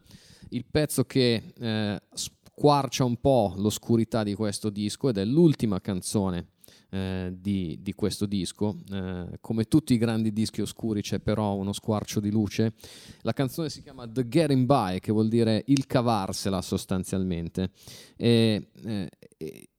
il 0.50 0.66
pezzo 0.70 1.06
che 1.06 1.54
eh, 1.58 2.02
squarcia 2.14 3.06
un 3.06 3.16
po' 3.22 3.54
l'oscurità 3.56 4.24
di 4.24 4.34
questo 4.34 4.70
disco 4.70 5.08
ed 5.08 5.18
è 5.18 5.24
l'ultima 5.24 5.80
canzone 5.80 6.48
eh, 6.92 7.34
di, 7.38 7.80
di, 7.82 7.94
questo 7.94 8.26
disco. 8.26 8.76
Eh, 8.92 9.38
come 9.40 9.66
tutti 9.66 9.94
i 9.94 9.98
grandi 9.98 10.32
dischi 10.32 10.62
oscuri 10.62 11.02
c'è 11.02 11.20
però 11.20 11.56
uno 11.56 11.74
squarcio 11.74 12.20
di 12.20 12.30
luce. 12.30 12.74
La 13.22 13.34
canzone 13.34 13.70
si 13.70 13.82
chiama 13.82 14.08
The 14.08 14.28
Getting 14.28 14.66
By, 14.66 15.00
che 15.00 15.12
vuol 15.12 15.30
dire 15.30 15.64
il 15.68 15.88
cavarsela 15.88 16.62
sostanzialmente. 16.62 17.72
E, 18.18 18.68
eh, 18.84 19.10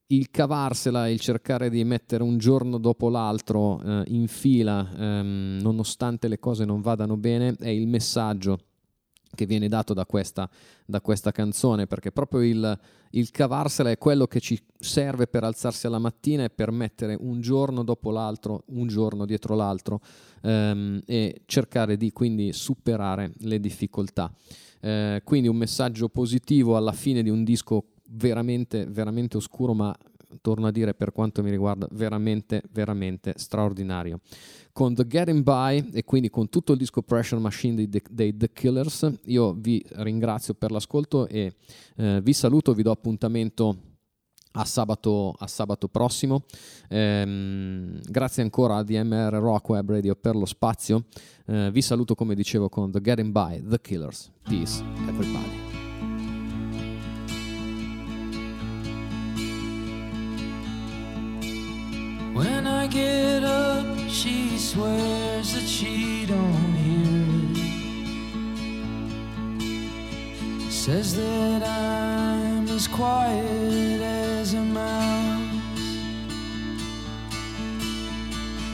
il 0.07 0.29
cavarsela, 0.29 1.07
il 1.07 1.19
cercare 1.19 1.69
di 1.69 1.83
mettere 1.83 2.23
un 2.23 2.37
giorno 2.37 2.77
dopo 2.77 3.09
l'altro 3.09 3.81
eh, 3.81 4.03
in 4.07 4.27
fila, 4.27 4.87
ehm, 4.95 5.59
nonostante 5.61 6.27
le 6.27 6.39
cose 6.39 6.65
non 6.65 6.81
vadano 6.81 7.17
bene, 7.17 7.55
è 7.59 7.69
il 7.69 7.87
messaggio 7.87 8.59
che 9.33 9.45
viene 9.45 9.67
dato 9.67 9.93
da 9.93 10.05
questa, 10.05 10.49
da 10.85 11.01
questa 11.01 11.31
canzone, 11.31 11.87
perché 11.87 12.11
proprio 12.11 12.41
il, 12.41 12.79
il, 13.11 13.31
cavarsela 13.31 13.89
è 13.89 13.97
quello 13.97 14.27
che 14.27 14.39
ci 14.39 14.61
serve 14.77 15.27
per 15.27 15.43
alzarsi 15.43 15.87
alla 15.87 15.99
mattina 15.99 16.43
e 16.43 16.49
per 16.49 16.71
mettere 16.71 17.17
un 17.19 17.41
giorno 17.41 17.83
dopo 17.83 18.11
l'altro, 18.11 18.63
un 18.67 18.87
giorno 18.87 19.25
dietro 19.25 19.55
l'altro 19.55 20.01
ehm, 20.41 21.01
e 21.05 21.41
cercare 21.45 21.97
di 21.97 22.11
quindi 22.11 22.53
superare 22.53 23.31
le 23.39 23.59
difficoltà. 23.59 24.31
Eh, 24.79 25.21
quindi 25.23 25.47
un 25.47 25.55
messaggio 25.55 26.09
positivo 26.09 26.75
alla 26.75 26.91
fine 26.91 27.23
di 27.23 27.29
un 27.29 27.43
disco 27.43 27.85
veramente, 28.09 28.85
veramente 28.85 29.37
oscuro, 29.37 29.73
ma 29.73 29.95
torno 30.41 30.67
a 30.67 30.71
dire 30.71 30.93
per 30.93 31.11
quanto 31.11 31.43
mi 31.43 31.49
riguarda 31.49 31.87
veramente, 31.91 32.63
veramente 32.71 33.33
straordinario. 33.37 34.19
Con 34.71 34.95
The 34.95 35.05
Getting 35.05 35.43
By 35.43 35.91
e 35.93 36.03
quindi 36.03 36.29
con 36.29 36.49
tutto 36.49 36.71
il 36.71 36.77
disco 36.77 37.01
Pressure 37.01 37.39
Machine 37.39 37.87
dei 37.87 38.01
dei 38.09 38.35
The 38.35 38.51
Killers, 38.51 39.11
io 39.25 39.53
vi 39.53 39.83
ringrazio 39.97 40.53
per 40.55 40.71
l'ascolto 40.71 41.27
e 41.27 41.53
eh, 41.97 42.21
vi 42.21 42.33
saluto, 42.33 42.73
vi 42.73 42.83
do 42.83 42.91
appuntamento 42.91 43.91
a 44.53 44.65
sabato, 44.65 45.33
a 45.37 45.47
sabato 45.47 45.87
prossimo. 45.87 46.43
Ehm, 46.89 47.99
grazie 48.03 48.43
ancora 48.43 48.77
a 48.77 48.83
DMR 48.83 49.33
Rock 49.33 49.69
Web 49.69 49.89
Radio 49.89 50.15
per 50.15 50.35
lo 50.35 50.45
spazio. 50.45 51.05
Eh, 51.45 51.71
vi 51.71 51.81
saluto 51.81 52.15
come 52.15 52.35
dicevo 52.35 52.69
con 52.69 52.91
The 52.91 53.01
Getting 53.01 53.31
By, 53.31 53.63
The 53.67 53.79
Killers. 53.79 54.31
Peace, 54.43 54.83
everybody. 55.07 55.62
Get 62.93 63.43
up, 63.43 63.85
she 64.07 64.55
swears 64.57 65.53
that 65.55 65.67
she 65.67 66.27
don't 66.27 66.73
hear 66.75 67.25
it. 70.67 70.71
Says 70.71 71.15
that 71.15 71.63
I'm 71.63 72.67
as 72.67 72.87
quiet 72.87 74.01
as 74.01 74.53
a 74.53 74.61
mouse. 74.61 75.49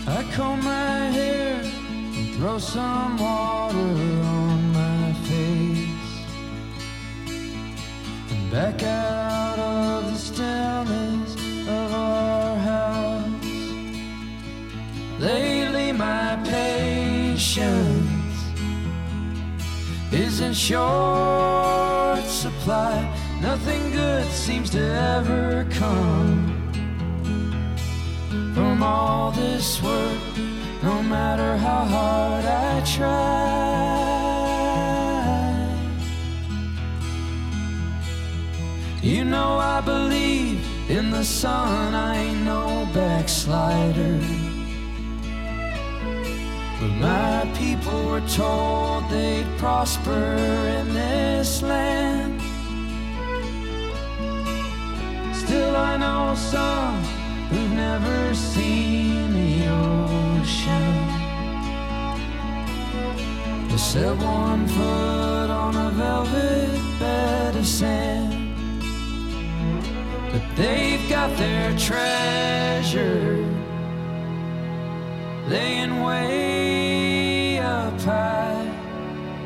I 0.05 0.23
comb 0.33 0.63
my 0.65 0.99
hair 1.17 1.61
and 1.63 2.35
throw 2.35 2.57
some 2.59 3.17
water 3.17 3.77
on 3.77 4.73
my 4.73 5.13
face. 5.29 6.11
And 8.31 8.51
back 8.51 8.83
out 8.83 9.59
of 9.59 10.11
the 10.11 10.17
stillness 10.17 10.98
Lately, 15.19 15.91
my 15.91 16.39
patience 16.45 17.59
is 20.13 20.39
in 20.39 20.53
short 20.53 22.23
supply. 22.23 23.05
Nothing 23.41 23.91
good 23.91 24.25
seems 24.31 24.69
to 24.69 24.79
ever 24.79 25.67
come 25.71 26.55
from 28.55 28.81
all 28.81 29.31
this 29.31 29.83
work, 29.83 30.21
no 30.83 31.03
matter 31.03 31.57
how 31.57 31.83
hard 31.83 32.45
I 32.45 32.81
try. 32.95 33.59
You 39.01 39.25
know, 39.25 39.57
I 39.57 39.81
believe 39.81 40.65
in 40.89 41.11
the 41.11 41.25
Son, 41.25 41.93
I 41.93 42.15
ain't 42.15 42.45
no 42.45 42.87
backslider. 42.93 44.38
But 46.79 46.91
my 46.91 47.51
people 47.57 48.05
were 48.05 48.21
told 48.21 49.09
they'd 49.09 49.45
prosper 49.57 50.37
in 50.79 50.93
this 50.93 51.61
land. 51.61 52.39
Still, 55.35 55.75
I 55.75 55.97
know 55.97 56.35
some 56.35 57.03
who've 57.49 57.71
never 57.71 58.33
seen 58.33 59.33
the 59.33 59.67
ocean. 59.67 60.93
They 63.67 63.77
set 63.77 64.15
one 64.15 64.65
foot 64.65 65.49
on 65.49 65.75
a 65.75 65.89
velvet 65.91 66.79
bed 66.97 67.57
of 67.57 67.67
sand. 67.67 68.55
But 70.31 70.43
they've 70.55 71.09
got 71.09 71.35
their 71.35 71.77
treasure 71.77 73.58
laying 75.49 76.03
way 76.03 77.57
up 77.57 77.99
high, 78.01 78.67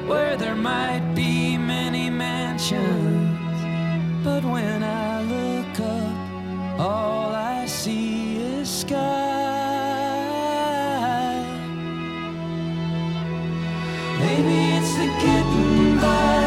where 0.06 0.36
there 0.36 0.56
might 0.56 1.14
be 1.16 1.58
many 1.58 2.10
mansions. 2.10 3.30
But 4.22 4.44
when 4.44 4.84
I 4.84 5.22
look 5.22 5.80
up, 5.80 6.18
all 6.80 7.34
I 7.34 7.66
see 7.66 8.38
is 8.38 8.70
sky. 8.70 9.00
Maybe 14.20 14.58
it's 14.78 14.94
the 15.00 15.08
getting 15.24 15.96
by 16.04 16.42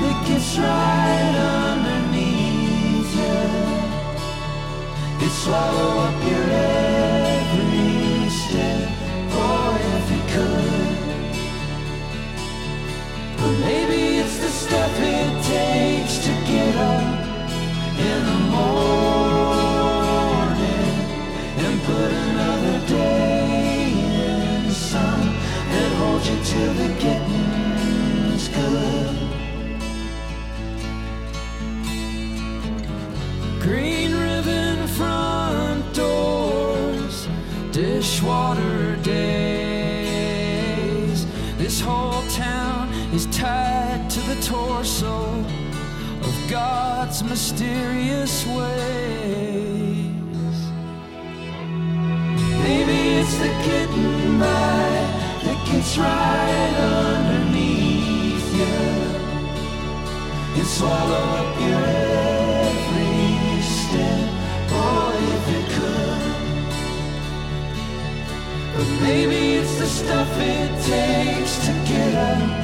that 0.00 0.18
gets 0.28 0.56
right 0.58 1.34
underneath 1.68 3.12
you. 3.20 3.42
It 5.26 5.32
swallow 5.42 5.90
up 6.08 6.18
your 6.30 6.43
dishwater 37.74 38.96
days. 38.96 39.26
This 41.58 41.80
whole 41.80 42.22
town 42.28 42.92
is 43.12 43.26
tied 43.26 44.03
the 44.26 44.40
torso 44.40 45.44
of 46.22 46.50
God's 46.50 47.22
mysterious 47.22 48.46
ways. 48.46 50.14
Maybe 52.62 52.98
it's 53.20 53.36
the 53.36 53.48
getting 53.68 54.38
by 54.38 54.88
that 55.44 55.58
gets 55.70 55.98
right 55.98 56.74
underneath 57.02 58.48
you 58.60 58.78
and 60.58 60.66
swallow 60.66 61.24
up 61.40 61.60
your 61.60 61.84
every 62.72 63.60
step. 63.76 64.24
Boy, 64.70 65.16
if 65.36 65.46
it 65.58 65.66
could. 65.76 66.22
But 68.74 68.88
maybe 69.02 69.56
it's 69.56 69.74
the 69.78 69.86
stuff 69.86 70.30
it 70.38 70.70
takes 70.82 71.58
to 71.66 71.72
get 71.86 72.14
up 72.14 72.63